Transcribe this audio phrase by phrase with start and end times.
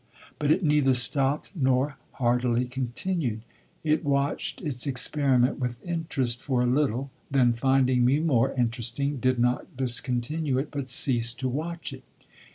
[0.39, 3.43] But it neither stopped nor hardily continued.
[3.83, 9.37] It watched its experiment with interest for a little, then, finding me more interesting, did
[9.37, 12.03] not discontinue it, but ceased to watch it.